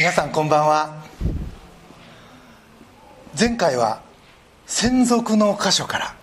[0.00, 1.04] 皆さんこんばんは。
[3.38, 4.00] 前回は
[4.64, 6.16] 専属の箇所から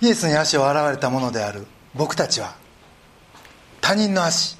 [0.00, 2.56] イエスに足を洗われたものである僕たちは
[3.82, 4.56] 他人の足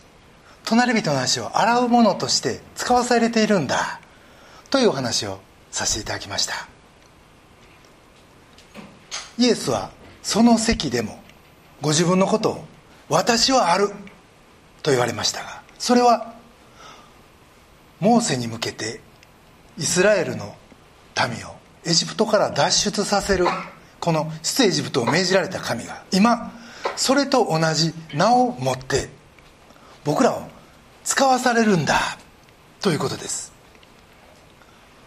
[0.67, 4.01] 隣人の足を洗うものとして使わされているんだ
[4.69, 6.69] というお話をさせていただきました。
[9.39, 9.93] イエスは
[10.23, 11.23] その席でも
[11.81, 12.65] ご自分のことを
[13.09, 13.89] 「私はある」
[14.85, 16.37] と言われましたがそれは
[18.01, 19.01] モーセに向けて
[19.79, 20.55] イスラエルの
[21.17, 23.47] 民をエジプトから脱出させる
[24.01, 26.53] この出エジプトを命じられた神が今
[26.97, 29.09] それと同じ名を持って
[30.05, 30.43] 僕らを
[31.05, 32.19] 使わされるんだ
[32.81, 33.53] ということです。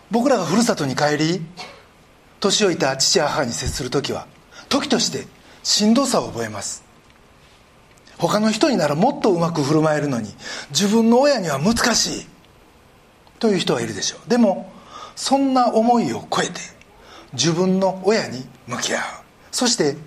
[0.10, 1.42] 僕らがふるさとに帰り
[2.42, 4.28] 年老いた父や母に接する時は
[4.68, 5.28] 時として
[5.64, 6.84] しんどさを覚えます。
[8.18, 10.30] 他の人にならもっとうまく振る舞えるのに
[10.70, 12.31] 自分の親には難しい。
[13.42, 14.30] という人はいるでしょう。
[14.30, 14.72] でも
[15.16, 16.61] そんな思いを超えて
[17.34, 19.02] 自分の親に向き合う。
[19.52, 19.97] そして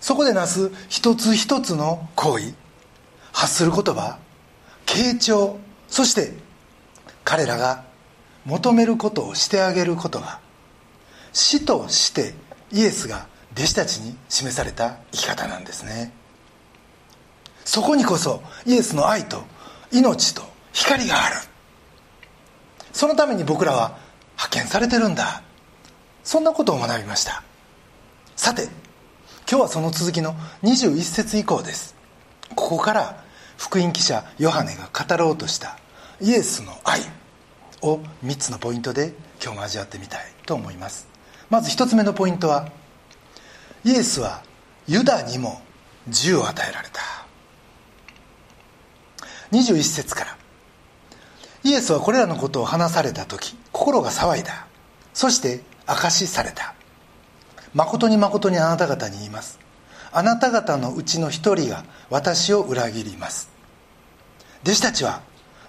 [0.00, 2.54] そこでなす一つ一つの行為
[3.32, 4.18] 発する言葉
[4.86, 5.58] 傾聴
[5.88, 6.32] そして
[7.22, 7.84] 彼らが
[8.46, 10.40] 求めることをしてあげることが
[11.34, 12.34] 死として
[12.72, 16.12] イエスが弟子たちに示された生き方なんですね。
[17.64, 19.42] そこにこそイエスの愛と
[19.92, 20.42] 命と
[20.72, 21.49] 光がある。
[22.92, 23.98] そのために僕らは
[24.32, 25.42] 派遣されてるんだ。
[26.24, 27.42] そんなことを学びました。
[28.36, 28.64] さて
[29.50, 31.94] 今日はその続きの21節以降です。
[32.54, 33.24] ここから
[33.58, 35.78] 福音記者ヨハネが語ろうとした
[36.20, 37.00] イエスの愛
[37.82, 41.08] を3つのポイントで今日も味わってみたいと思います。
[41.48, 42.68] まず1つ目のポイントは
[43.84, 44.42] イエスは
[44.86, 45.60] ユダにも
[46.06, 47.00] 自由を与えられた。
[49.52, 50.36] 21節から
[51.62, 54.66] イエスはこれらのことを話された時心が騒いだ。
[55.12, 56.74] そして証しされた。
[57.74, 59.58] 誠に誠にあなた方に言います。
[60.12, 63.50] あなた方のうちの一人が私を裏切ります。
[64.62, 65.22] 弟子たちは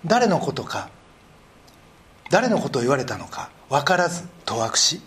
[0.06, 0.90] 誰のことか
[2.30, 5.01] 誰のことを言われたのか分からず当惑し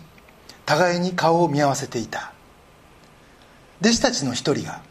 [0.65, 2.31] 互いに顔を見合わせていた。
[3.81, 4.81] 弟子たちの一人が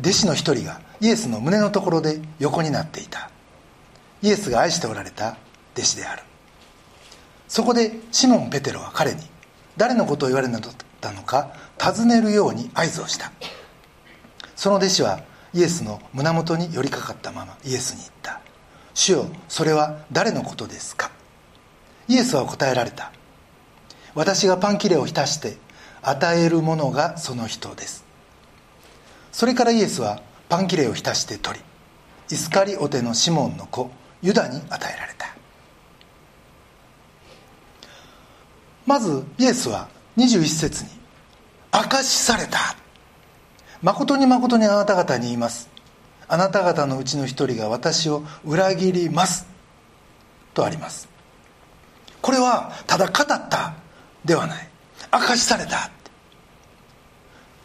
[0.00, 3.29] 弟子の一人がイエスの胸のところで横になっていた。
[4.22, 5.36] イエスが愛しておられた
[5.74, 6.22] 弟子である。
[7.48, 9.22] そこでシモン・ペテロは彼に
[9.76, 10.48] 誰のことを言われ
[11.00, 13.32] たのか尋ねるように合図をした。
[14.54, 15.20] その弟子は
[15.52, 18.40] イエスの胸元に寄りかかったままイエスに言った
[18.94, 21.10] 「主よそれは誰のことですか?」
[22.08, 23.10] イエスは答えられた
[24.14, 25.56] 「私がパン切れを浸して
[26.02, 28.04] 与えるものがその人です」
[29.32, 31.64] それからイエスはパン切れを浸して取り
[32.30, 33.90] イスカリオテのシモンの子
[34.22, 35.26] ユダに与えられた。
[38.86, 40.90] まずイエスは21節に
[41.70, 42.58] 「証しされた」
[43.82, 45.68] 「誠に誠にあなた方に言います」
[46.28, 49.46] 「あなた方のうちの一人が私を裏切ります」
[50.54, 51.08] とあります。
[52.20, 53.74] これはただ語った
[54.24, 54.68] ではない。
[55.10, 55.90] 証しされた。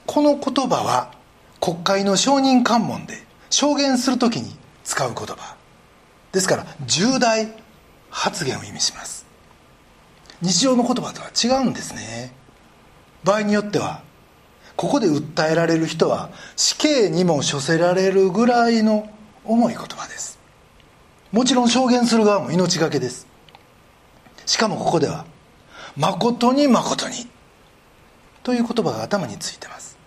[0.05, 1.11] この言葉は
[1.59, 5.54] 国会の証人喚問で証言する時に使う言葉。
[6.35, 7.47] ですから重大
[8.09, 9.25] 発言を意味します。
[10.41, 12.34] 日常の言葉とは違うんですね。
[13.23, 14.03] 場合によっては
[14.75, 19.09] ここで訴えられる人は死刑にも処せられるぐらいの
[19.45, 20.38] 重い言葉です。
[21.31, 23.28] もちろん証言する側も命がけです。
[24.45, 25.25] しかもここでは
[25.95, 27.29] 「誠に誠に」
[28.44, 29.97] という言葉が頭についてます。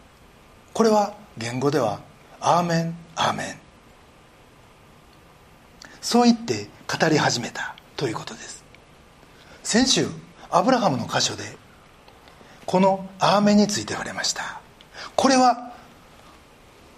[0.75, 2.00] これは言語では
[2.38, 3.61] 「アーメンアーメン」
[6.00, 8.65] そう言って語り始めたということです。
[9.62, 10.09] 先週
[10.50, 11.56] アブラハムの箇所で
[12.65, 14.61] この「アーメン」について言われました。
[15.17, 15.73] これは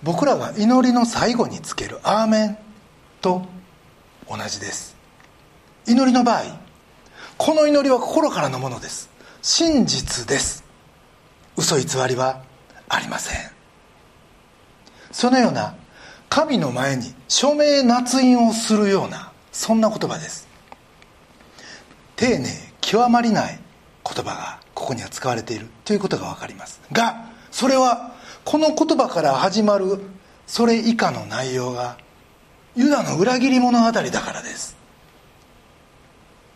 [0.03, 2.59] 僕らが祈りの最後につける「アーメン」
[3.21, 3.47] と
[4.29, 4.97] 同じです。
[5.87, 6.43] 祈りの場合
[7.39, 9.11] この祈りは心からのものです。
[9.43, 10.63] 真実です。
[11.57, 12.43] 嘘偽りは
[12.89, 13.51] ありません。
[15.11, 15.75] そのような
[16.31, 20.49] 神の前に署名捺印をするようなそんな言葉です。
[22.15, 22.49] 丁寧
[22.81, 23.59] 極まりない
[24.05, 26.81] 言葉がここには使われているということが分かります。
[26.93, 28.13] がそれは
[28.45, 30.01] この言葉から始まる
[30.47, 31.99] それ以下の内容が
[32.77, 34.77] ユダの裏切り物語だからです。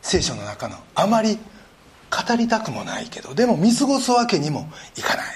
[0.02, 5.26] 聖書の中のあまり語りたくもないけどでも見過ごすわけにもいかない。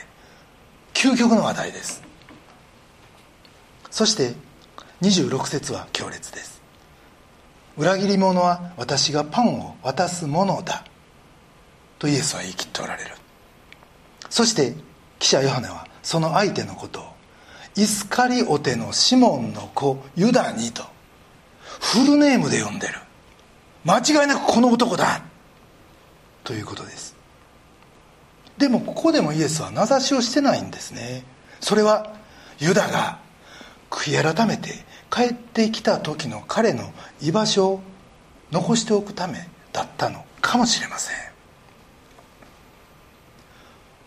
[0.95, 2.08] 究極の話題です。
[3.91, 4.35] そして
[5.03, 6.61] 26節は強烈です。
[7.77, 10.85] 裏切り者は私がパンを渡すものだ。
[11.99, 13.11] とイエスは言い切っておられる。
[14.31, 14.75] そして
[15.19, 17.05] 記者ヨハネはその相手のことを
[17.77, 20.83] イスカリオテのシモンの子ユダにと
[21.81, 22.95] フルネームで呼んでる。
[23.85, 25.23] 間違いなくこの男だ。
[26.43, 27.17] ということです。
[28.59, 31.25] でもここでもイエスは名指しをしてないんですね。
[31.61, 32.13] それは
[32.59, 33.19] ユダが
[33.91, 34.71] 悔い改めて
[35.11, 37.81] 帰ってきた時の彼の居場所を
[38.51, 41.17] 残しておくためだったのかもしれません。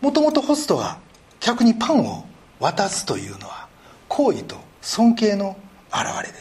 [0.00, 0.98] もともとホストが
[1.38, 2.24] 客にパンを
[2.58, 3.68] 渡すというのは
[4.08, 5.56] 好意と尊敬の
[5.92, 6.34] 表れで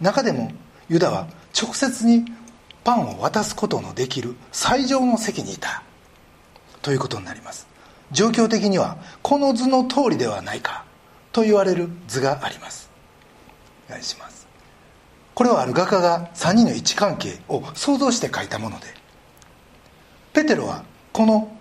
[0.00, 0.52] 中でも
[0.88, 1.26] ユダは
[1.60, 2.24] 直接に
[2.84, 5.82] パンを渡すことのできる最上の席にいた。
[6.82, 7.66] ということになります。
[8.10, 10.84] 状況的にはこの図の通りではないか。
[11.32, 12.90] と言われる図があります。
[13.88, 14.46] お願いします。
[15.34, 18.86] これはある画家が3人の位置関係を想像して描いたもので
[20.32, 21.56] ペテロはこの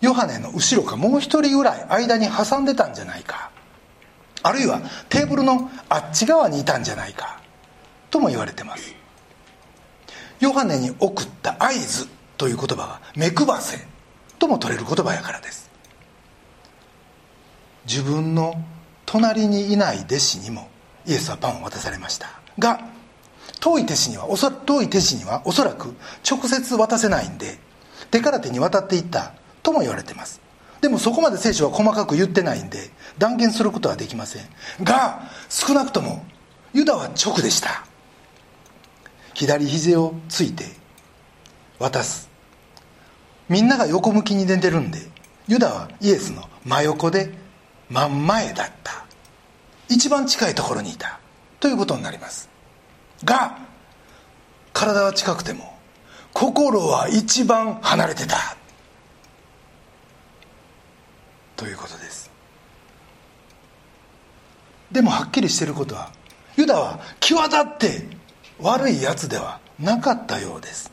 [0.00, 3.50] ヨハネの後ろかもう一人ぐらい間に挟んでたんじゃないか
[4.42, 7.40] あるいはテーブルのあっち側にいたんじゃないか
[8.10, 8.94] とも言われてます。
[10.40, 12.06] ヨハネに送った合図
[12.36, 13.78] という言葉が目配せ
[14.38, 15.70] とも取れる言葉やからです。
[17.86, 18.62] 自分の
[19.14, 20.68] 隣にいない弟子にも
[21.06, 22.30] イエスはパンを渡されました。
[22.58, 22.80] が
[23.60, 25.94] 遠い弟子には遠い弟子にはおそらく
[26.28, 27.56] 直接渡せないんで
[28.10, 30.40] 手から手に渡っていったとも言われてます。
[30.80, 34.42] でもそこまで聖書は細かく言ってないんで断言することはできません。
[34.82, 36.24] が少なくとも
[36.72, 37.86] ユダは直でした。
[39.32, 40.64] 左肘をついて
[41.78, 42.28] 渡す。
[43.48, 44.98] みんなが横向きに出てるんで
[45.46, 47.32] ユダはイエスの真横で
[47.88, 49.03] 真ん前だった。
[49.88, 51.20] 一番近いところにいた。
[51.60, 52.48] ということになります。
[53.24, 53.58] が
[54.72, 55.78] 体は近くても
[56.32, 58.56] 心は一番離れてた。
[61.56, 62.30] ということです。
[64.90, 66.10] でもはっきりしていることは
[66.56, 68.08] ユダは際立って
[68.60, 70.92] 悪いやつではなかったようです。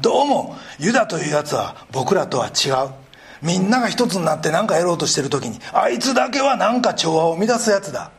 [0.00, 3.03] どうもユダというやつは僕らとは違う。
[3.44, 8.10] みんなが一つになって何かやろうとしてる時にあいつだけは何か調和を乱すやつだ。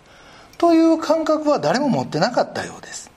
[0.60, 3.12] という感覚は誰も持ってなかったようです。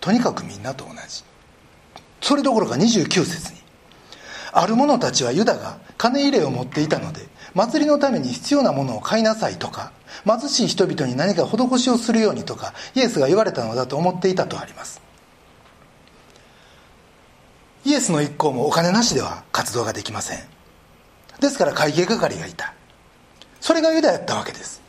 [0.00, 1.24] とにかくみんなと同じ。
[2.22, 3.60] それどころか29節に
[4.52, 9.92] ある者たちはユダが金入れを持っていたので祭りのために必要なものを買いなさいとか
[10.24, 15.05] 貧しい人々に何か施しをするようにとかイエスが言われたのだと思っていたとあります。
[17.86, 20.40] イエスの一行もお金なしでは活動ができません。
[21.40, 22.74] ですから会計係がいた。
[23.60, 24.82] それがユダやったわけです。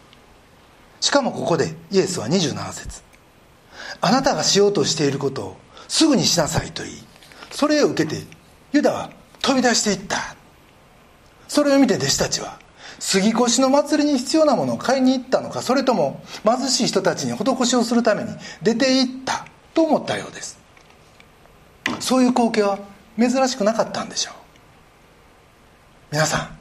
[0.99, 3.03] しかもここでイエスは27節。
[4.01, 5.57] あなたがしようとしていることを
[5.87, 6.95] すぐにしなさいと言い
[7.51, 8.23] それを受けて
[8.73, 9.11] ユダは
[9.43, 10.35] 飛び出していった。
[11.47, 12.57] それを見て弟子たちは
[12.97, 18.31] 杉越の祭りに必要なものを買いに行ったのかそれとも貧しい人たちに施しをするために
[18.63, 19.45] 出て行った
[19.75, 20.57] と思ったようです。
[21.99, 22.79] そういう光景は
[23.17, 24.33] 珍しくなかったんでしょう。
[26.11, 26.57] 皆さん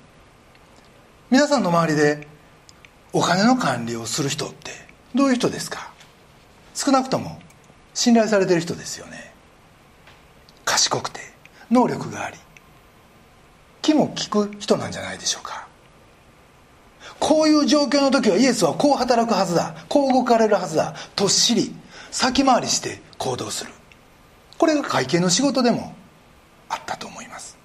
[1.30, 2.26] 皆さんの周りで
[3.12, 4.70] お金の管理をする人って
[5.14, 5.92] どういう人ですか？
[6.75, 7.40] 少なくとも
[7.94, 9.32] 信頼されてる人ですよね。
[10.64, 11.20] 賢くて
[11.70, 12.36] 能力があり
[13.82, 15.66] 気も利く人なんじゃないでしょうか。
[17.18, 21.75] こういう状況の時はイエスはこう働くはずだこう動かれるはずだとっしり
[22.10, 23.72] 先回りして行動する。
[24.58, 25.94] これが会計の仕事でも
[26.68, 27.56] あったと思います。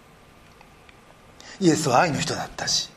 [1.60, 2.89] イエスは愛の人だったし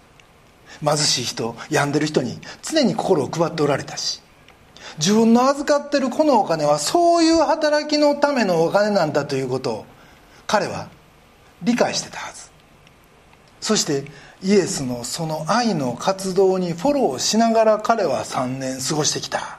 [0.81, 4.23] 貧しい人病んでる人に常に心を配っておられたし
[4.99, 9.87] 自分の預かってるこのお金はそういう働きのためのお金なんだということを
[10.47, 10.89] 彼は
[11.63, 12.51] 理解してたはず。
[13.61, 14.05] そして
[14.43, 19.59] イエスのその愛の活動にフォローしながら彼は3年過ごしてきた。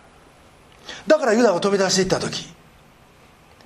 [1.08, 2.48] だからユダが飛び出していった時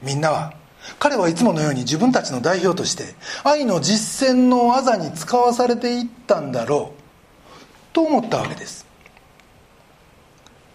[0.02, 0.54] みんなは
[0.98, 7.00] 彼はいつものように自分たちの代表として愛の実践の技に使わされていったんだろう
[7.94, 8.86] と思ったわけです。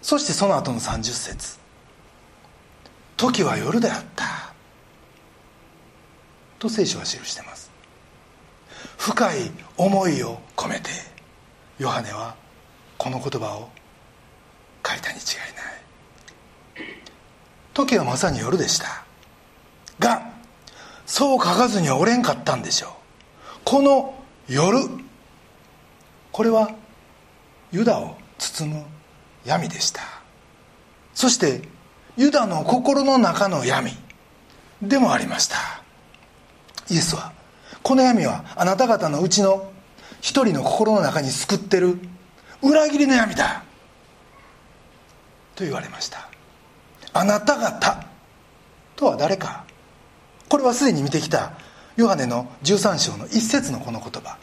[0.02, 1.59] そしてその後の30節。
[3.16, 4.52] 時は夜であった」
[6.59, 7.71] と聖書は記しています。
[8.99, 10.90] 深い思いを込めて
[11.78, 12.35] ヨハネは
[12.99, 13.68] この言葉を
[14.87, 16.94] 書いたに違いない。
[17.73, 19.03] 時はまさに夜でした。
[21.16, 22.90] そう書かずにはおれんかったんでしょう。
[23.64, 24.16] この
[24.49, 24.80] 夜
[26.33, 26.73] これは
[27.71, 28.85] ユダを包む
[29.44, 30.00] 闇でした。
[31.14, 31.62] そして
[32.16, 33.92] ユダの心の中の闇
[34.83, 35.56] でもありました。
[36.90, 37.33] イエスは
[37.85, 39.71] この闇はあなた方のうちの
[40.21, 41.97] 一人の心の中に救ってる
[42.61, 43.62] 裏切りの闇だ
[45.54, 46.28] と言われました。
[47.12, 48.04] あなた方
[48.97, 49.64] とは誰か
[50.48, 51.52] これはすでに見てきた
[51.96, 54.38] ヨハネの13章の一節のこの言葉。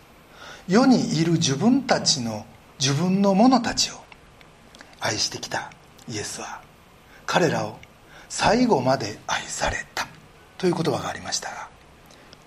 [0.68, 2.46] 世にいる自分たちの
[2.80, 3.96] 自分の者たちを
[5.00, 5.72] 愛してきた
[6.08, 6.62] イエスは。
[7.26, 7.78] 彼らを
[8.30, 10.08] 最後まで愛された。
[10.58, 11.68] という言葉がありましたが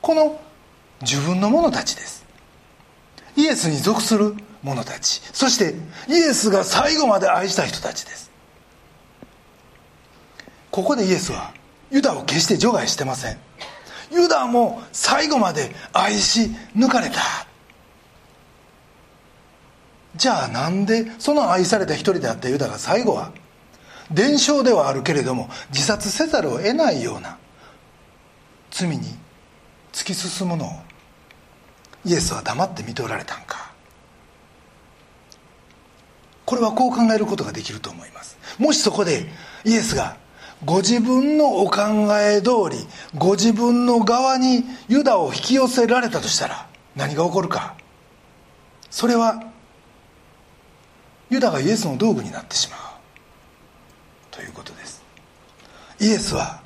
[0.00, 0.40] この
[1.00, 2.24] 自分の者たちです。
[3.36, 5.20] イエスに属する者たち。
[5.32, 5.74] そして
[6.08, 8.30] イエスが最後まで愛した人たちです。
[10.70, 11.52] ここでイエスは
[11.94, 13.38] ユダを決して除外してません。
[14.10, 17.20] ユダも最後まで愛し抜かれた。
[20.16, 23.30] じゃあなんでその愛された一人であったユダが最後は？
[24.10, 27.38] 伝承ではあるけれども自殺せざるを得ないような。
[28.72, 28.98] 罪に
[29.92, 30.68] 突き進むのを。
[32.04, 33.72] イエスは黙って見ておられたんか。
[36.44, 38.36] これはこう考えることができると思います。
[38.58, 39.26] もしそこで
[39.64, 40.16] イエスが
[40.64, 41.82] ご自分のお考
[42.18, 46.66] え通りご自分の側にユダを引き寄せられたとしたら
[46.96, 47.74] 何が起こるか。
[48.90, 49.42] それは
[51.28, 52.80] ユダがイエスの道具になってしまう。
[54.30, 55.02] ということです。
[56.00, 56.62] イエスは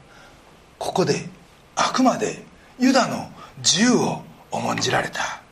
[0.78, 1.28] ここで
[1.74, 2.44] あくまで
[2.78, 3.30] ユダの
[3.62, 5.42] 銃を重んじられた。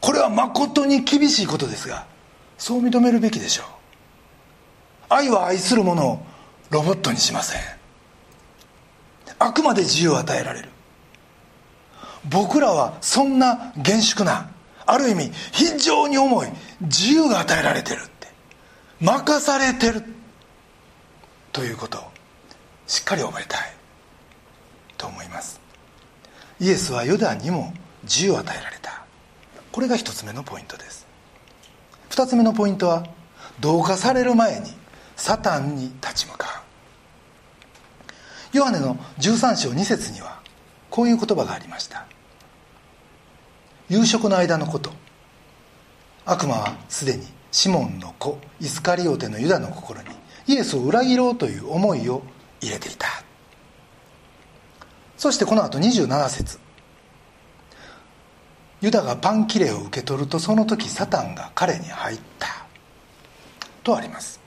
[0.00, 2.06] これは誠に厳しいことですが
[2.56, 3.66] そう認めるべきでしょう。
[5.10, 6.26] 愛は愛する者を
[6.70, 7.60] ロボットにしません。
[9.38, 10.68] あくまで自由を与えられる。
[12.28, 14.50] 僕らはそんな厳粛な
[14.84, 16.48] ある意味非常に重い
[16.80, 18.28] 自由が与えられてるって。
[19.00, 20.02] 任されてる。
[21.52, 22.02] ということを
[22.86, 23.60] しっかり覚えたい。
[24.96, 25.60] と思います。
[26.60, 27.72] イエスはユダにも
[28.02, 29.02] 自由を与えられた。
[29.70, 31.06] これが一つ目のポイントです。
[32.08, 33.06] 二つ目のポイントは
[33.60, 34.72] 同化される前に
[35.18, 36.62] サタンに立ち向か
[38.54, 38.56] う。
[38.56, 40.40] ヨハネの13章2節には
[40.88, 42.06] こういう言葉がありました。
[43.90, 44.92] 夕食の間のこと。
[46.24, 50.08] 悪魔はすでにシモンの子イスカリオテのユダの心に
[50.46, 52.22] イエスを裏切ろうという思いを
[52.60, 53.08] 入れていた。
[55.16, 56.60] そしてこの後27節。
[58.80, 62.48] ユダがパンキレを受け取るとその時サタンが彼に入った。
[63.82, 64.37] とあります。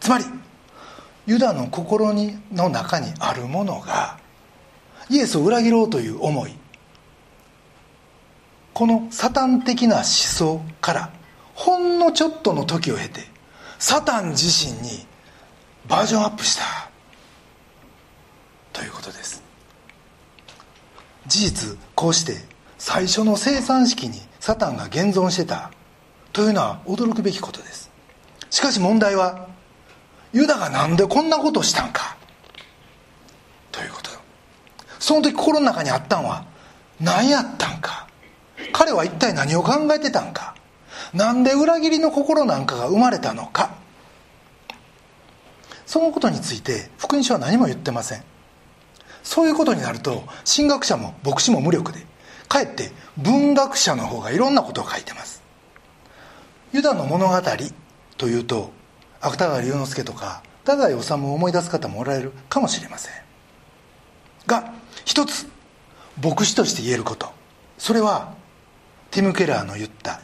[0.00, 0.24] つまり
[1.26, 4.18] ユダの心にの中にあるものが
[5.08, 6.54] イエスを裏切ろうという思い
[8.74, 11.12] このサタン的な思想から
[11.54, 13.22] ほんのちょっとの時を経て
[13.78, 15.06] サタン自身に
[15.88, 16.90] バージョンアップした
[18.72, 19.42] ということです。
[21.26, 22.36] 事実こうして
[22.78, 25.70] 最初の生産式にサタンが現存してた
[26.32, 27.90] というのは驚くべきことです。
[28.50, 29.48] しかし問題は
[30.36, 32.14] ユダが何でこんなことをしたんか。
[33.72, 34.10] ということ。
[34.98, 36.44] その時心の中にあったんは
[37.00, 38.06] 何やったんか。
[38.70, 40.54] 彼は一体何を考えてたんか。
[41.14, 43.76] なんで裏切りの心なんかが生まれたのか。
[45.86, 48.22] そのことについて福音書は何も言ってません。
[49.22, 52.04] そういうことになると神学者も牧師も無力で
[52.46, 55.42] かえって文学者の方がいろんなことを書いてます。
[56.74, 57.34] ユダの物語
[58.18, 58.75] というと
[59.20, 63.12] 芥川龍之介とか太宰治を思い出す方もおられるかもしれません。
[64.46, 64.72] が
[65.04, 65.48] 一つ
[66.22, 67.28] 牧師として言えること。
[67.78, 68.34] それは
[69.10, 70.20] ティム・ケラーの言った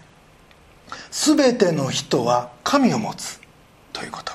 [1.10, 3.40] 「全ての人は神を持つ」
[3.92, 4.32] ということ。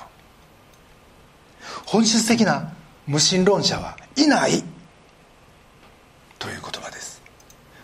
[1.84, 2.72] 本質的な
[3.06, 4.62] 無神論者はいない
[6.38, 7.20] という言葉です。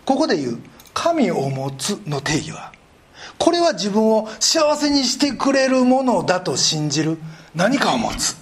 [0.04, 0.58] ここで言う
[0.94, 2.72] 「神を持つ」の定義は
[3.38, 7.18] これは自分を幸せにしてくれるものだと信じる。
[7.54, 8.36] 何かを持つ。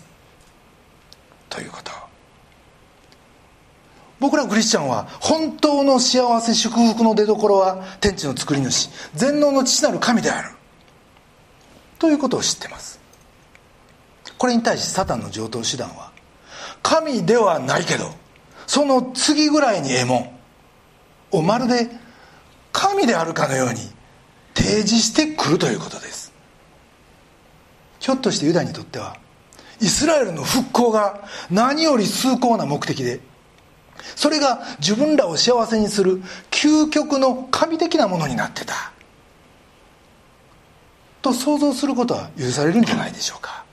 [1.49, 1.92] ということ。
[4.20, 8.88] 僕らクリスチャンは本当の幸せ祝福の出どころは天地の作り主。
[9.14, 10.50] 全能の父なる神である。
[11.99, 13.02] ということを知ってます。
[14.42, 16.11] これに対しサタンの上等手段は
[16.82, 18.12] 神ではないけど
[18.66, 20.18] その次ぐらいにええも
[21.32, 21.88] んをまるで
[22.72, 23.76] 神であるかのように
[24.54, 26.32] 提示してくるということです。
[27.99, 29.16] ひょっとしてユダにとっては
[29.80, 33.21] イスラエルの復興が何より崇高な目的で
[34.16, 38.92] それが自分らを幸せにする究極の神的なものになってた。
[41.21, 43.64] と想像することは許されるんじゃないでしょうか。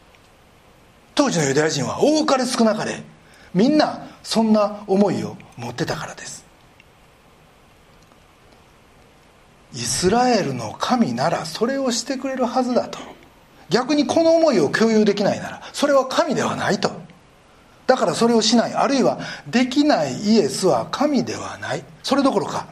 [1.15, 3.03] 当時のユダヤ人は多かれ少なかれ
[3.53, 6.45] みんなそんな思いを持ってたからです。
[9.73, 12.99] イスラエルの神ならそれをしてくれるはずだと。
[13.69, 16.91] 逆にこの思いを共有できないならそれは神ではないと。
[17.85, 18.73] だからそれをしない。
[18.73, 21.83] あるいはできないイエスは神ではない。
[22.03, 22.67] それどころか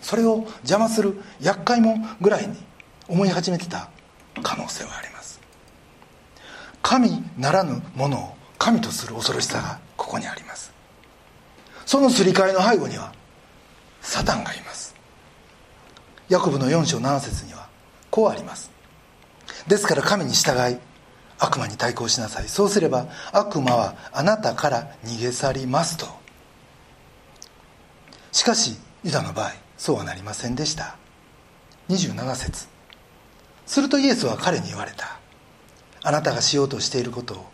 [0.00, 2.56] それを邪魔する厄介者ぐらいに
[3.08, 3.90] 思い始めてた
[4.42, 5.40] 可能性はあります。
[6.82, 10.72] 神ならぬものを神とする恐ろしさがここにあります。
[11.86, 13.12] そのすり替えの背後には
[14.00, 14.89] サタンがいます。
[16.30, 17.66] ヤコブの4章7節には
[18.08, 18.70] こうあります。
[19.66, 20.78] ですから神に従い
[21.40, 22.48] 悪魔に対抗しなさい。
[22.48, 26.06] そうすれば悪魔はあなたから逃げ去りますと。
[28.30, 30.94] しかしユダの場合そうはなりませんでした。
[31.88, 32.68] 27節。
[33.66, 35.18] するとイエスは彼に言われた。
[36.04, 37.44] あなたがしようとしていることを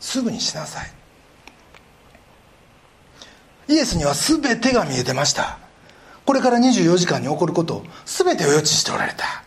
[0.00, 0.90] すぐにしなさい。
[3.68, 5.60] イエスには全てが見えてました。
[6.26, 9.44] これから24時間に起こることを全てを予知しておられた。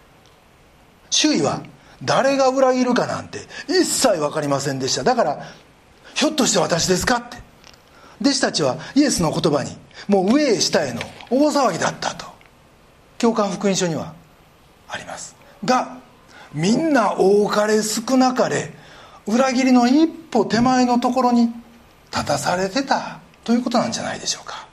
[1.09, 1.61] 周囲は
[2.03, 5.03] 誰が裏切るかなんて一切分かりませんでした。
[5.03, 5.43] だから
[6.15, 7.37] ひょっとして私ですかって。
[8.21, 12.25] 弟子たちはイエスの言葉にもう上へ下への大騒ぎだったと。
[13.17, 14.13] 教官福音書には
[14.87, 15.35] あります。
[15.65, 15.97] が
[16.53, 18.73] みんな多かれ少なかれ
[19.27, 21.49] 裏切りの一歩手前のところに
[22.11, 24.68] 立たされてたということなんじゃないでしょうか。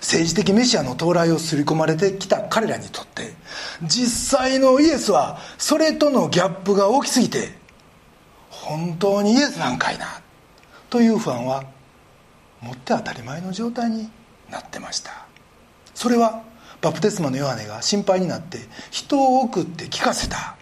[0.00, 3.34] 政治的メシアの到来を刷り込まれてきた彼らにとって
[3.82, 7.52] 実際のイエスはそれとのギャップが大きすぎて
[8.50, 10.06] 本当にイエスなんかいな
[10.90, 11.64] という不安は
[12.60, 14.10] もって当たり前の状態に
[14.50, 15.26] なってました。
[15.94, 16.42] それは
[16.80, 18.58] バプテスマのヨハネが心配になって
[18.90, 20.56] 人を送って聞かせた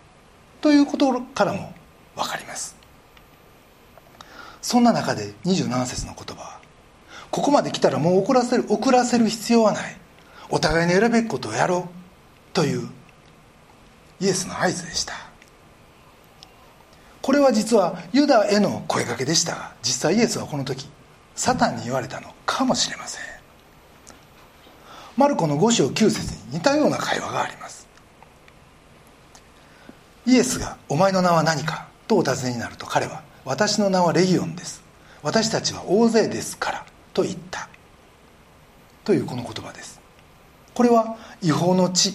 [0.60, 1.72] ということからも
[2.14, 2.76] 分かります。
[4.62, 6.59] そんな中で27節の言葉
[7.30, 9.96] ここまで来たらもう遅らせる遅らせる必要はない。
[10.48, 12.88] お互いに選べっことをやろうという
[14.20, 15.14] イエスの合図でした。
[17.22, 20.88] これは実はユダへの声かけでしたが実際イエスはこの時
[21.36, 23.22] サタンに言われたのかもしれません。
[25.16, 27.86] マルコの5章9節に似たような会話があります。
[30.26, 34.82] イエスが「お前の名は何か?」とお尋ねになると彼は「私の名はレギオンです。
[35.22, 37.68] 私たちは大勢ですから」と言った
[39.04, 40.00] というこの言葉です。
[40.74, 42.14] これは違法の地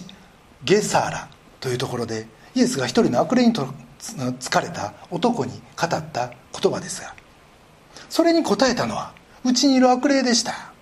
[0.64, 1.28] ゲサーラ
[1.60, 7.14] というところでイエスが一人の悪霊にと疲れた男に語った言葉ですが
[8.08, 9.12] それに答えたのは
[9.44, 10.72] うちにいる悪霊でした。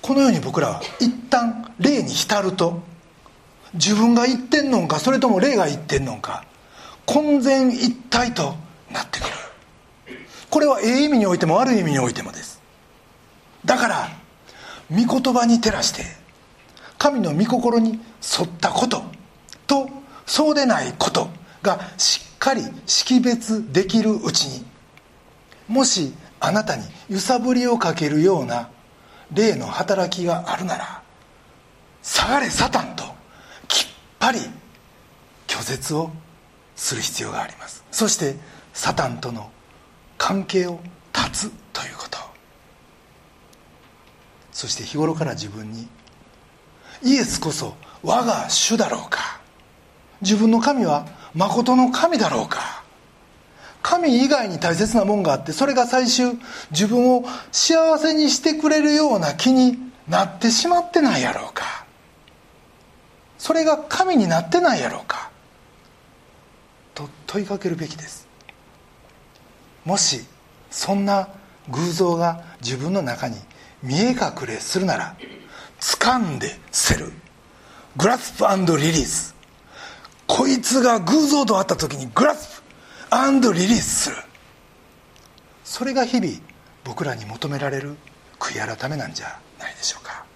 [0.00, 2.80] このように僕らは一旦霊に浸ると
[3.74, 6.44] 自分が言ってんのんかそれとも霊が言ってんのか
[7.04, 8.54] 混然一体と
[8.90, 9.37] なってくる。
[10.50, 12.60] これはええ意味においても悪い意味においてもです。
[13.64, 14.08] だから
[14.90, 16.02] 御言葉に照らして
[16.96, 18.00] 神の御心に
[18.38, 19.02] 沿ったこと
[19.66, 19.88] と
[20.26, 21.28] そうでないこと
[21.62, 24.64] がしっかり識別できるうちに
[25.68, 28.70] もしあなたに揺さぶりをかけるような
[29.32, 31.02] 霊の働きがあるなら
[32.02, 33.04] 下がれサタンと
[33.66, 33.86] きっ
[34.18, 34.38] ぱり
[35.46, 36.10] 拒絶を
[36.76, 37.84] する必要があります。
[37.90, 38.36] そして
[38.72, 39.50] サタンとの
[40.18, 40.80] 関係を
[41.12, 42.18] 断つということ。
[44.52, 45.88] そして日頃から自分に
[47.02, 49.40] イエスこそ我が主だろうか。
[50.20, 52.82] 自分の神は誠の神だろうか。
[53.82, 56.32] 神以外に大切なもんがあってそれが最終
[56.72, 59.78] 自分を幸せにしてくれるような気に
[60.08, 61.86] なってしまってないやろうか。
[63.38, 65.30] それが神になってないやろうか。
[66.94, 68.27] と問いかけるべきです。
[69.88, 70.20] もし
[70.70, 71.30] そんな
[71.70, 73.36] 偶像が自分の中に
[73.82, 75.16] 見え隠れするなら
[75.80, 77.10] 掴んで捨てる。
[77.96, 78.44] グラスプ
[78.76, 79.34] リリース
[80.26, 82.62] こいつが偶像と会った時にグラス
[83.08, 84.16] プリリースする。
[85.64, 86.34] それが日々
[86.84, 87.96] 僕らに求められる
[88.38, 90.26] 悔い改めなんじゃないでしょうか。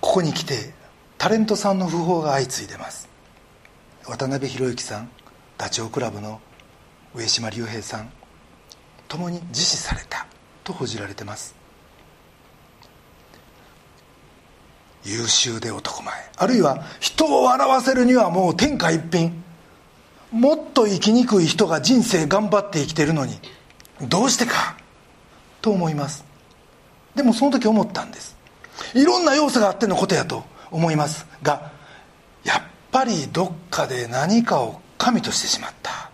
[0.00, 0.74] ここに来て
[1.16, 3.08] タレントさんの訃報が相次いでます。
[4.04, 5.08] 渡辺裕之さん
[5.56, 6.40] ダチョウ倶楽部の
[7.14, 8.10] 上島竜兵さん
[9.08, 10.26] 共に自死された
[10.64, 11.54] と報じられてます。
[15.04, 19.42] 優秀で男前あるいは人を笑わせるにはもう天下一品。
[20.30, 23.38] もっと生きにくい人が人生頑張って生きてるのに
[24.08, 24.78] どうしてか
[25.60, 26.24] と思います。
[27.14, 28.34] でもその時思ったんです。
[28.94, 31.70] いろんな要素があってのことやと思いますが
[32.44, 36.11] やっぱりどっかで何かを神としてしまった。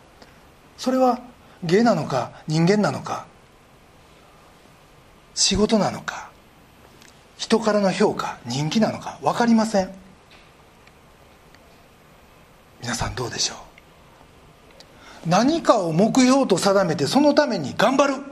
[0.79, 1.21] それは
[1.63, 3.27] 芸なのか人間なのか
[5.35, 6.31] 仕事なのか
[7.37, 9.91] 人からの評価人気なのか分かりません。
[12.81, 13.55] 皆さんどうでしょ
[15.27, 15.29] う？
[15.29, 18.23] 何かを目標と定めてそのために頑張る。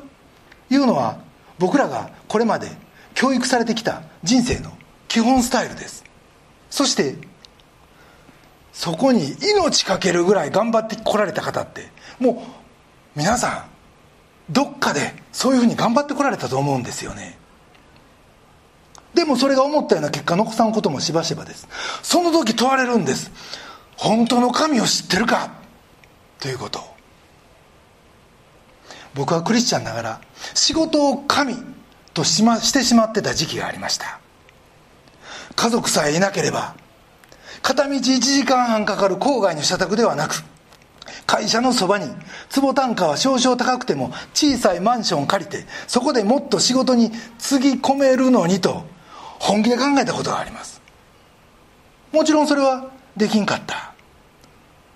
[0.71, 1.19] いうのは
[1.59, 2.69] 僕らがこれまで
[3.15, 4.73] 教育されてきた人生の
[5.07, 6.05] 基本スタイルです。
[6.71, 7.17] そして
[8.73, 13.67] そこに命かけるぐらい頑張ってこられた方ってもう皆さ
[14.51, 17.39] んどっかでそういうふうに頑張ってこられたと思うんですよね。
[19.15, 21.67] でもそれが思ったような結果残さんこともしばしばです。
[22.03, 23.31] その時問われるんです。
[23.97, 25.51] 本当の神を知ってるか？
[26.39, 26.81] ということ。
[29.15, 30.21] 僕はクリスチャンながら
[30.53, 31.57] 仕事を神
[32.13, 34.21] とし,、ま、してしまってた時期がありました。
[35.57, 36.75] 家族さえいなければ
[37.63, 40.45] 片道1時間半かかる郊外の社宅ではなく
[41.27, 42.07] 会社のそばに
[42.49, 48.85] 坪単価は少々高くても小さいマンションを借りてそこでもっと仕事につぎ込めるのにと
[49.39, 50.81] 本気で考えたことがあります。
[52.13, 53.93] もちろんそれはできんかった。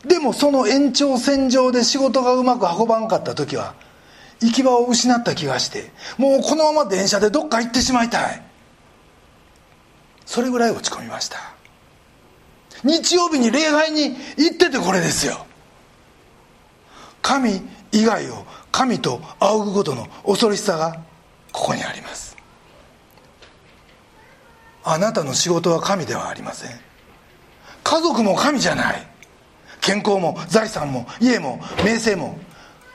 [0.06, 3.74] でもその延長線上で仕事がうまく運ばんかった時は
[4.40, 8.42] 行き場を失った気がしてもうこのまま電車でどっか行ってしまいたい。
[10.24, 11.38] それぐらい落ち込みました。
[12.82, 15.44] 日曜日に礼拝に行っててこれですよ。
[17.22, 17.60] 神
[17.92, 21.02] 以外を神と仰ぐことの恐ろしさが
[21.52, 22.36] ここにあります。
[24.82, 26.80] あなたの仕事は神ではありません。
[27.82, 29.06] 家族も神じゃない。
[29.80, 32.38] 健康も財産も家も名声も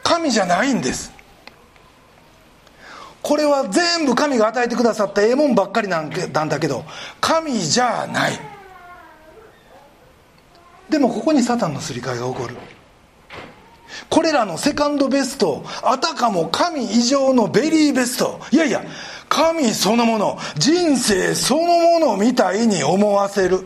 [0.04, 1.12] 神じゃないんです。
[3.22, 6.86] これは全部神が与えてくださったええもんばっかりなんだけど
[7.20, 8.40] 神じゃない。
[10.90, 12.56] でもここにサタンのすり替えが起こる。
[14.10, 18.40] これらのセカンドベストあたかも神以上のベリーベスト。
[18.52, 18.84] いやいや
[19.30, 23.64] 神そのもの人生そのものみたいに思わせる。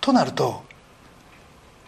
[0.00, 0.62] となると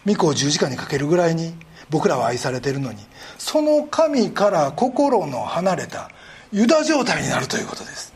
[0.05, 1.55] 御子を十字架にかけるぐらいに
[1.89, 2.99] 僕らは愛されているのに
[3.37, 6.11] その神から心の離れた
[6.51, 8.13] ユダ状態になるということです。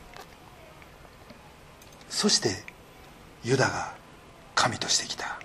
[2.10, 2.50] そして
[3.44, 3.94] ユダが
[4.56, 5.40] 神としてきた。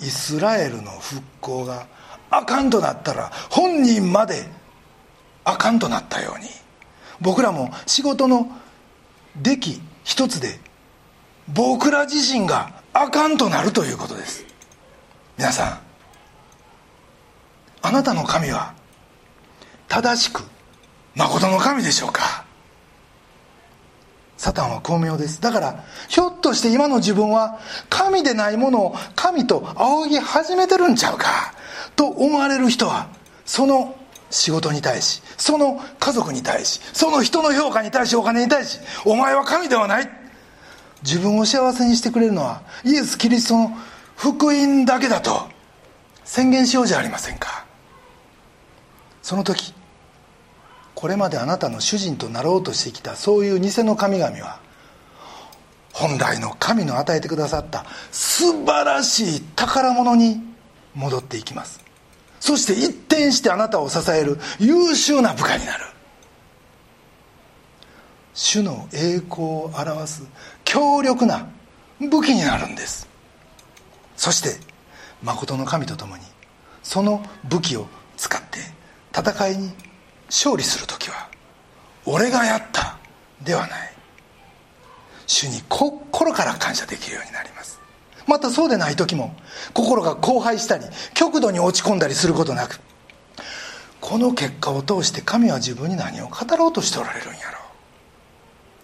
[0.00, 1.86] イスラエルの復興が
[2.30, 4.46] あかんとなったら本人まで
[5.44, 6.46] あかんとなったように。
[7.20, 8.48] 僕らも仕事の
[9.36, 10.60] 出来一つで
[11.48, 14.44] 僕ら自身があかんとなるということです。
[15.36, 15.80] 皆さん
[17.82, 18.74] あなたの神は
[19.88, 20.42] 正しく
[21.14, 22.44] 誠の神でしょうか？
[24.38, 25.40] サタンは巧妙です。
[25.42, 27.58] だからひょっとして今の自分は
[27.90, 31.52] 神でないものを神と仰ぎ始めてるんちゃうか
[31.96, 33.08] と思われる人は
[33.44, 33.96] その
[34.30, 40.08] 仕事に対しその家族に対しその人の評価に対しお金に対しお前は神ではない。
[41.02, 43.76] 自分を幸せにしてくれるのはイエス・キリストの
[44.16, 45.48] 福音だけだと
[46.24, 47.66] 宣言しようじゃありませんか。
[49.22, 49.74] その時
[50.98, 54.58] これまであなたの主人となろうとしてきたそういう偽の神々は
[55.92, 60.42] 本来の神の与えてくださった素晴らしい宝物に
[60.96, 61.78] 戻っていきます。
[62.40, 65.84] そして一転してあなたを支える優秀な部下になる。
[68.34, 70.26] 主の栄光を表す
[70.64, 71.48] 強力な
[72.00, 73.08] 武器になるんです。
[74.16, 74.56] そして
[75.22, 76.24] 誠の神と共に
[76.82, 78.58] その武器を使って
[79.16, 79.70] 戦いに
[80.28, 81.28] 勝利する時は
[82.04, 82.98] 俺がやった
[83.42, 83.92] ではない。
[85.26, 87.78] 主に心から感謝できるようになります。
[88.26, 89.34] またそうでない時も
[89.74, 92.78] 心が荒廃したり極度に落ち込んだりすることなく
[94.00, 97.58] この結果を通して神は自分に何を語ろうとしておられるんやろう。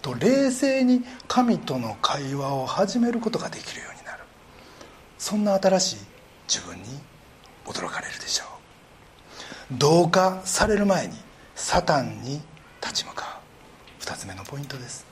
[0.02, 4.18] と冷静に神との会話を始めることができるようになる。
[5.18, 5.96] そんな新しい
[6.46, 6.85] 自分に
[7.64, 8.48] 驚かれるでしょう。
[9.72, 11.14] 同化される前に
[11.54, 12.40] サタンに
[12.80, 13.40] 立ち向か
[14.00, 14.02] う。
[14.02, 15.06] 2つ目のポイントです。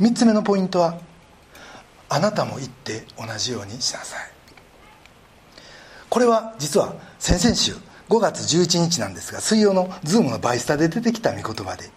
[0.00, 0.98] 3つ目のポイントは
[2.08, 4.34] あなたも行って同じようにしなさい。
[6.08, 7.74] これは実は先々週
[8.08, 11.90] 5月11日なんですが水曜のズームのバイスタで出てきた御言葉で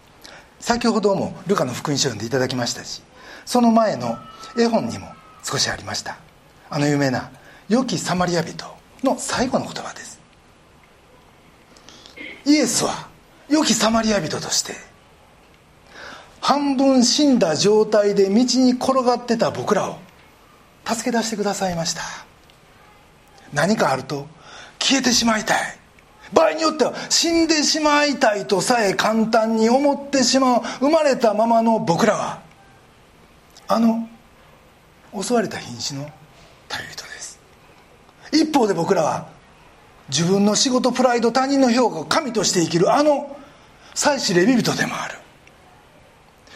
[0.60, 3.04] 先ほどもルカの福音書を読んでいただきましたし
[3.46, 4.18] その前の
[4.58, 5.08] 絵本にも
[5.44, 6.18] 少しありました。
[6.70, 7.32] あの有名な
[7.70, 8.66] 「良きサマリア人」
[9.04, 10.20] の最後の言葉です。
[12.46, 13.07] イエスは
[13.50, 14.74] 良きサマリア人として
[16.42, 19.98] 半分死んだ状態で道に転がってた僕らを
[20.86, 22.02] 助け出してくださいました。
[23.54, 24.28] 何かあると
[24.80, 25.58] 消えてしまいたい。
[26.34, 32.42] 場合によっては死んでしまいたいとさえ簡単に思ってしまう生まれたままの僕らは
[33.68, 34.08] あの
[35.22, 36.10] 襲われた瀕死の
[36.68, 37.40] 頼り人です。
[38.32, 39.28] 一方で僕らは
[40.10, 43.37] 自分の仕事プライド他人の評価を神として生きるあの
[43.98, 45.16] 祭司レビ人でもある。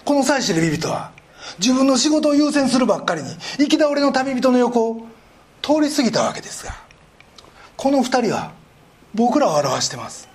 [0.06, 1.12] この祭司レビ人は
[1.58, 5.08] 自分の仕事を優先するばっかりに行き倒れの旅人の横を
[5.64, 6.74] 通り過ぎたわけですが
[7.78, 8.52] この二人は
[9.16, 10.30] 僕らを表してます。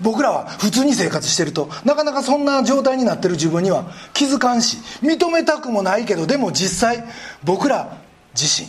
[0.00, 7.04] 僕らは普通に生活してるとなかなかそんな状態になってる自分には気づかんし認めたくもないけどでも実際
[7.42, 7.98] 僕ら
[8.40, 8.68] 自身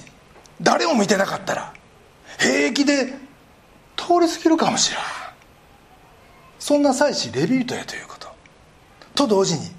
[0.61, 1.73] 誰も見てなかったら
[2.39, 3.13] 平気で
[3.95, 5.24] 通り過ぎるかもしれん。
[6.65, 8.27] そんな祭司レビートやということ。
[9.13, 9.69] と同時に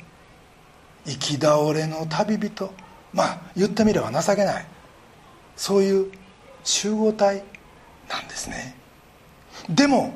[1.05, 2.73] 行き倒れの旅人。
[3.13, 4.67] まあ言ってみれば情けない。
[5.57, 6.13] そういう
[6.63, 7.43] 集合体
[8.09, 8.77] なんですね。
[9.69, 10.15] でも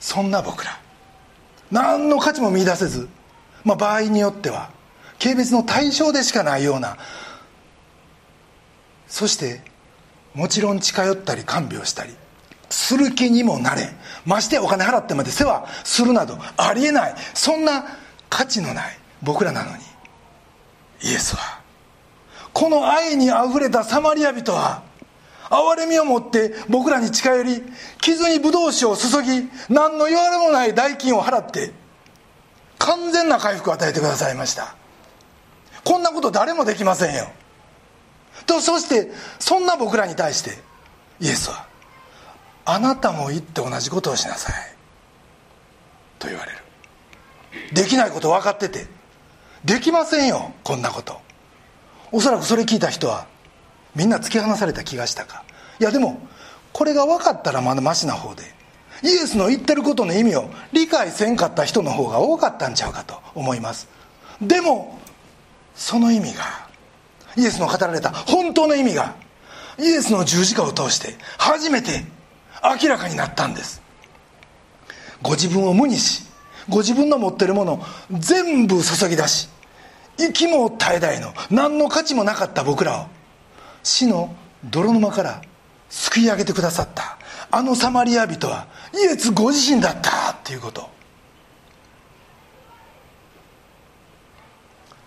[0.00, 0.76] そんな僕ら
[1.70, 3.08] 何の価値も見いだせず、
[3.62, 4.72] まあ、場合によっては
[5.22, 6.96] 軽蔑の対象でしかないような
[9.06, 9.60] そして
[10.34, 12.12] もちろん近寄ったり看病したり
[12.70, 13.90] する気にもなれ
[14.24, 17.14] ましてお金払ってまで世話するなどありえない。
[17.34, 17.84] そんな
[18.28, 18.98] 価値のない。
[19.22, 19.82] 僕らなのに。
[21.02, 21.60] イエスは。
[22.52, 24.82] この愛にあふれたサマリア人は
[25.50, 27.62] 憐れみを持って僕らに近寄り
[28.00, 31.72] 傷にブドウ酒を注ぎ何の言われもない代金を払って
[32.78, 34.74] 完全な回復を与えてくださいました。
[35.84, 37.30] こんなこと誰もできませんよ。
[38.46, 40.58] とそしてそんな僕らに対して
[41.20, 41.66] イエスは
[42.64, 44.54] 「あなたも行って同じことをしなさい」
[46.18, 46.58] と言われる。
[47.72, 48.86] できないこと分かってて。
[49.64, 51.20] できませんよこんなこと。
[52.12, 53.26] おそらくそれ聞いた人は
[53.94, 55.44] みんな突き放された気がしたか。
[55.78, 56.20] いやでも
[56.72, 58.60] これが分かったらまだマシな方で。
[59.02, 63.88] イエスの言ってることの意味を理解せんかった人の方が多かったんちゃうかと思います。
[64.40, 64.98] でも
[65.74, 66.68] その意味が
[67.36, 69.14] イエスの語られた本当の意味が
[69.78, 72.04] イエスの十字架を通して初めて
[72.62, 73.82] 明らかになったんです。
[75.22, 76.24] ご自分を無にし
[76.68, 79.48] ご自分の持ってるものを全部注ぎ出し
[80.18, 83.06] 息も絶え絶えの何の価値もなかった僕らを
[83.82, 85.42] 死の泥沼から
[85.88, 87.18] 救い上げてくださった。
[87.50, 90.88] あのサマリア人はイエスご自身だったっていうこと。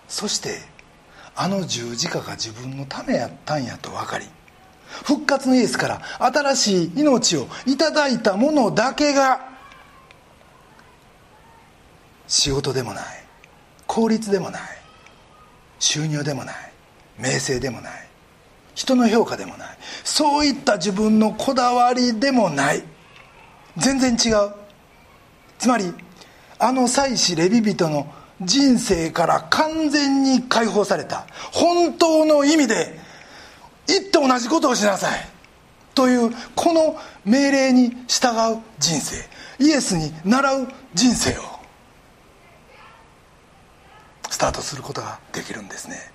[0.09, 0.59] そして
[1.35, 4.27] あの十字架が自分のためやったんやと分かり
[5.03, 9.49] 復活のイエスから新しい命をいただいたものだけが
[12.27, 13.03] 仕事でもない
[13.87, 14.61] 効率でもない
[15.79, 16.55] 収入でもない
[17.19, 18.07] 名声でもない
[18.75, 22.83] 人の評価でもないそういった自分のこだわりでもない。
[23.77, 24.51] 全然違う。
[25.57, 25.93] つまり
[26.59, 31.25] あの祭司レビ人の人生から完全に解放された。
[31.51, 32.99] 本当の意味で
[33.87, 35.27] 行って同じことをしなさい。
[35.95, 39.27] というこの命令に従う人生。
[39.59, 41.41] イエスに習う人生を。
[44.29, 46.11] スタートすることができるんですね。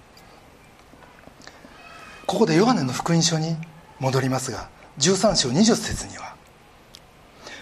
[2.26, 3.56] ここでヨハネの福音書に
[4.00, 6.34] 戻りますが13章20節には「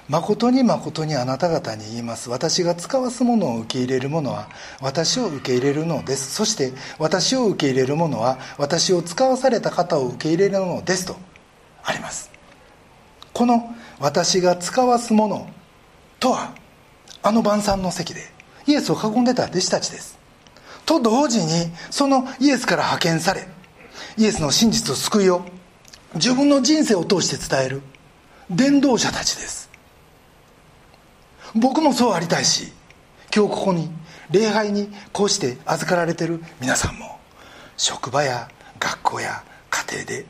[0.09, 2.31] 誠に誠にあなた方に言います。
[2.31, 4.49] 私が使わすものを受け入れる者は
[4.81, 6.33] 私を受け入れるのです。
[6.33, 11.17] そして私を受け入れる者は私を使わされた方を受け入れるのです」と
[11.83, 12.31] あります。
[13.33, 15.49] この「私が使わすもの」
[16.21, 16.53] とは
[17.23, 18.31] あの晩餐の席で
[18.67, 20.17] イエスを囲んでた弟子たちです。
[20.85, 23.49] と同時にそのイエスから派遣され
[24.17, 25.45] イエスの真実と救いを
[26.15, 27.83] 自分の人生を通して伝える
[28.49, 29.66] 伝道者たちです。
[31.57, 32.73] 僕もそうありたいし
[33.35, 33.91] 今日ここに
[34.31, 37.19] 礼拝にこうして預かられてる皆さんも
[37.77, 40.27] 職場や学校や家庭で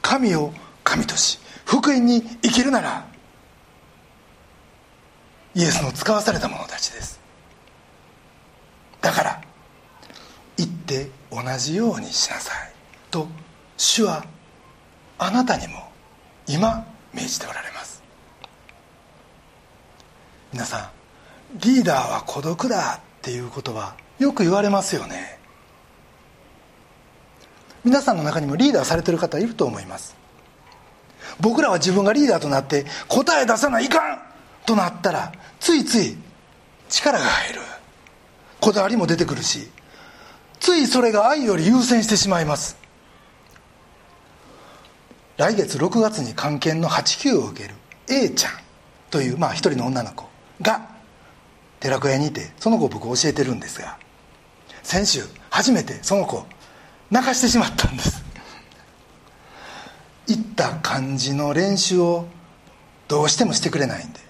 [0.00, 0.52] 神を
[0.84, 3.06] 神とし福音に生きるなら
[5.54, 7.20] イエスの使わされた者たちです。
[9.02, 9.42] だから
[10.56, 12.72] 行って同じようにしなさい
[13.10, 13.28] と
[13.76, 14.24] 主は
[15.18, 15.90] あなたにも
[16.46, 17.71] 今命じておられます。
[20.52, 20.90] 皆さ
[21.56, 25.38] んリーダーは孤独だっていうことはよく言われますよね。
[27.84, 30.16] 皆さんの中にもリーダーされてる方いると思います。
[31.40, 34.18] 僕らは自分がリーダーとなって答え出さないかん
[34.66, 36.16] となったらついつい
[36.88, 37.60] 力が入る。
[38.60, 39.68] こだわりも出てくるし
[40.60, 42.76] ついそれが愛より優先してしまいます。
[45.36, 47.74] 来月6月に関係の8級を受ける
[48.08, 48.52] A ちゃん
[49.10, 50.31] というまあ一人の女の子。
[50.62, 50.88] が
[51.80, 53.98] 寺子屋にいてその子を僕教えてるんですが
[54.82, 56.46] 先週初めてその子
[57.10, 58.22] 泣かしてしまったんです。
[60.26, 62.26] 言った感じの練習を
[63.08, 64.20] どうしてもしてくれないんで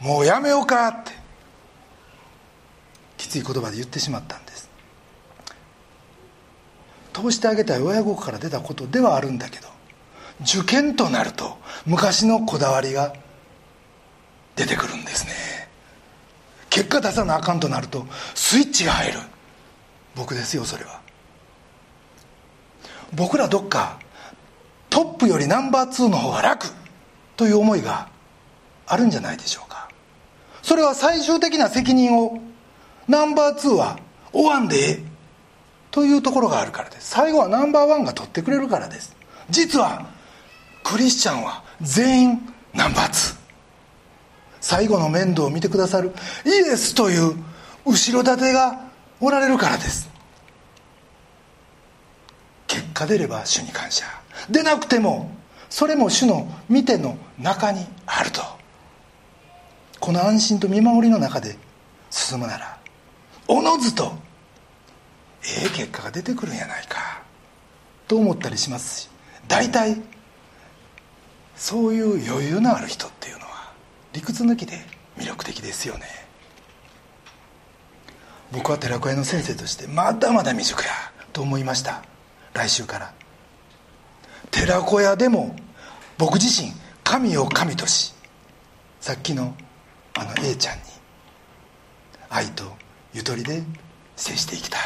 [0.00, 1.12] もうやめようかって
[3.18, 4.70] きつい言葉で言ってしまったんです。
[7.12, 9.68] 通してあげたい親心から出たことではあるんだけど
[10.40, 13.14] 受験となると昔のこだわりが
[14.56, 15.61] 出てくるんですね。
[16.72, 19.18] 結果出さなあかんとなるとスイッチが入る。
[20.16, 21.02] 僕ですよそれは。
[23.14, 23.98] 僕らどっか
[24.88, 26.68] トップよりナンバー2の方が楽
[27.36, 28.08] という思いが
[28.86, 29.90] あるんじゃないでしょうか。
[30.62, 32.40] それは最終的な責任を
[33.06, 33.98] ナンバー2は
[34.32, 35.02] 追わんでええ
[35.90, 37.10] というところがあるからです。
[37.10, 39.14] 最後はナンバーワンが取ってくれるからです。
[39.50, 40.06] 実は
[40.82, 43.41] クリスチャンは全員ナンバー2
[44.62, 46.12] 最後の面倒を見てくださる
[46.46, 47.34] イエスという
[47.84, 48.80] 後ろ盾が
[49.20, 50.08] おられるからです。
[52.66, 54.06] 結果出れば主に感謝。
[54.48, 55.30] でなくても
[55.68, 58.40] それも主の見ての中にあると。
[60.02, 61.56] この安心と見守りの中で
[62.10, 62.76] 進むなら
[63.46, 64.12] おのずと
[65.44, 67.22] ええ結果が出てくるんやないか
[68.08, 69.08] と思ったりしますし
[69.46, 70.02] 大体
[71.54, 73.41] そういう余裕のある人っていうの
[74.12, 74.78] 理屈抜きで
[75.18, 76.06] 魅力的ですよね。
[78.52, 80.90] 僕は寺子屋の先生としてまだまだ未熟や
[81.32, 82.02] と思いました。
[82.52, 83.12] 来週から。
[84.50, 85.56] 寺子屋でも
[86.18, 86.72] 僕自身
[87.02, 88.12] 神を神とし
[89.00, 89.54] さっきの
[90.14, 90.82] あの A ちゃんに
[92.28, 92.64] 愛と
[93.14, 93.62] ゆとりで
[94.14, 94.80] 接していきたい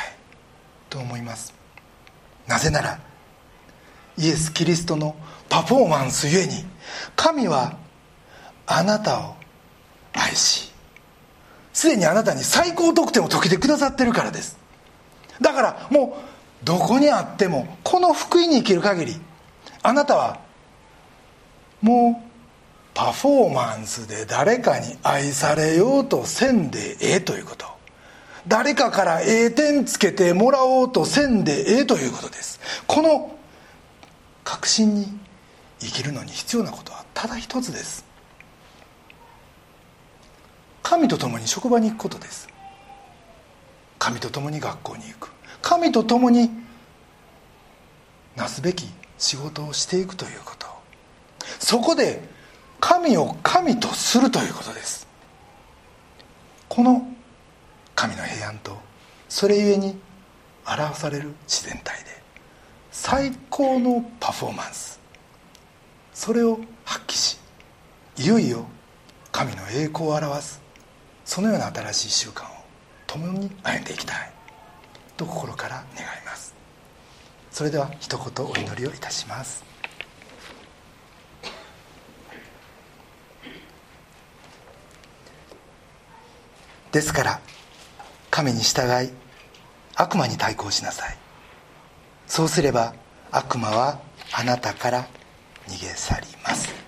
[0.89, 1.53] と思います。
[2.47, 3.01] なぜなら
[4.17, 5.17] イエス・キリストの
[5.49, 6.65] パフォーマンスゆえに
[7.17, 7.77] 神は
[8.66, 9.35] あなたを
[10.12, 10.72] 愛し
[11.72, 14.59] すでにあなたに最高得点を解けてくださってるからです。
[15.42, 16.16] だからも
[16.62, 19.20] うどこにあってもこの福音に生きる限り
[19.83, 20.40] あなたは
[21.83, 22.26] もう
[22.94, 27.66] パフォーマンスで誰かに愛されようとせんでええということ。
[28.48, 32.59] 誰かからええ点つけてもらおうとせんでええということです。
[32.87, 33.37] この
[34.44, 35.07] 確信に
[35.79, 38.06] 生きるのに必要なことはただ一つです。
[40.88, 42.49] 神と共に職場に行くことです。
[43.99, 45.33] 神と共に学校に行く。
[45.61, 46.49] 神と共に
[48.37, 48.87] なすべき
[49.18, 50.68] 仕事をしていくということ。
[51.59, 52.22] そこで
[52.79, 55.09] 神を神とするということです。
[56.68, 57.05] この
[57.96, 58.79] 神の平安と
[59.29, 59.99] それゆえに
[60.64, 62.22] 表される自然体で
[62.92, 65.01] 最高のパフォーマンス。
[66.14, 67.38] それを発揮し
[68.18, 68.66] いよいよ
[69.33, 70.64] 神の栄光を表す
[71.27, 72.47] そのような新しい習慣を
[73.07, 74.33] 共に歩んでいきたい。
[75.17, 76.55] と心から願います。
[77.51, 79.65] それでは一言お祈りをいたします。
[86.93, 87.41] ですから
[88.31, 89.11] 神に従い
[89.97, 91.17] 悪魔に対抗しなさい。
[92.27, 92.95] そうすれば
[93.33, 94.01] 悪魔は
[94.33, 95.09] あなたから
[95.69, 96.86] 逃げ去ります。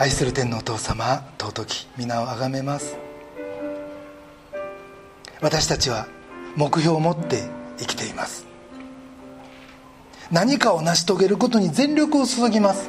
[0.00, 2.96] 愛する天のお父様尊き皆をあがめます。
[5.42, 6.08] 私たちは
[6.56, 7.42] 目標を持って
[7.76, 8.46] 生きています。
[10.30, 12.88] 何かを成し遂げることに全力を注ぎます。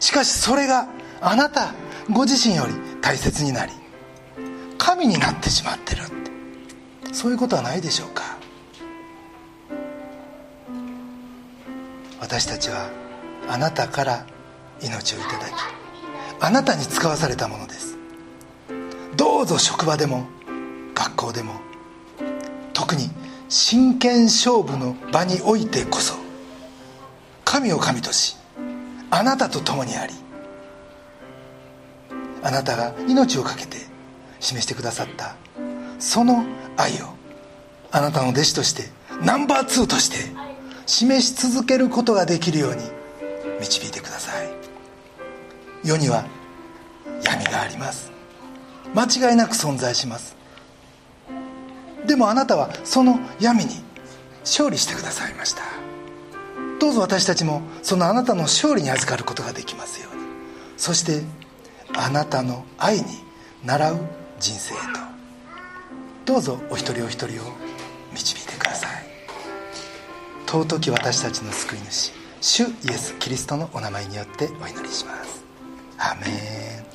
[0.00, 0.88] しかしそれが
[1.20, 1.74] あなた
[2.10, 3.72] ご自身より大切になり
[4.78, 6.04] 神になってしまってるっ
[7.06, 7.14] て。
[7.14, 8.36] そういうことはないでしょうか。
[12.18, 12.90] 私たちは
[13.48, 14.26] あなたから
[14.82, 15.52] 命をいただき
[16.40, 17.96] あなたに使わされたものです。
[19.16, 20.26] どうぞ職場でも
[20.94, 21.60] 学校でも
[22.72, 23.10] 特に
[23.48, 26.14] 真剣勝負の場においてこそ
[27.44, 28.36] 神を神とし
[29.10, 30.14] あなたと共にあり
[32.42, 33.76] あなたが命を懸けて
[34.40, 35.36] 示してくださった
[35.98, 36.44] その
[36.76, 37.14] 愛を
[37.90, 38.84] あなたの弟子として
[39.22, 40.16] ナンバー2として
[40.86, 42.82] 示し続けることができるように
[43.60, 44.11] 導いてください。
[45.84, 46.24] 世には
[47.24, 48.12] 闇があります。
[48.94, 50.36] 間違いなく存在します。
[52.06, 53.82] でもあなたはその闇に
[54.40, 55.62] 勝利してくださいました。
[56.78, 60.22] どうぞ私たちもそのあなたの勝利に預かることができますように。
[60.76, 61.22] そして
[61.96, 63.04] あなたの愛に
[63.64, 64.00] 習う
[64.40, 65.00] 人生へと。
[66.24, 67.52] どうぞお一人お一人を
[68.12, 68.90] 導いてください。
[70.46, 75.41] 尊き私たちの救い主主イエス・キリストのお名前によってお祈りします。
[76.02, 76.91] 아멘.